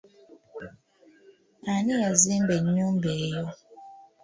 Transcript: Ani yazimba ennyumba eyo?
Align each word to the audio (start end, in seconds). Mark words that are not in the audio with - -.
Ani 1.71 1.93
yazimba 2.03 2.53
ennyumba 2.59 3.09
eyo? 3.23 3.45